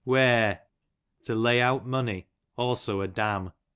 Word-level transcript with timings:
Wear, 0.03 0.63
to 1.25 1.35
lay 1.35 1.61
out 1.61 1.85
money; 1.85 2.25
also 2.57 3.01
a 3.01 3.07
dam. 3.07 3.51